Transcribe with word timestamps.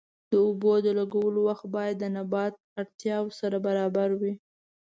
د 0.31 0.33
اوبو 0.45 0.73
د 0.85 0.87
لګولو 0.99 1.39
وخت 1.49 1.65
باید 1.75 1.95
د 1.99 2.05
نبات 2.17 2.53
اړتیاوو 2.79 3.35
سره 3.39 3.57
برابر 3.67 4.09
وي. 4.21 4.33